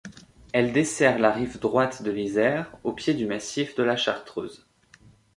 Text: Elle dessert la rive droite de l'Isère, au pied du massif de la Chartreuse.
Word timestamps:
Elle 0.51 0.73
dessert 0.73 1.19
la 1.19 1.31
rive 1.31 1.59
droite 1.59 2.01
de 2.01 2.09
l'Isère, 2.09 2.75
au 2.83 2.91
pied 2.91 3.13
du 3.13 3.27
massif 3.27 3.75
de 3.75 3.83
la 3.83 3.95
Chartreuse. 3.95 4.65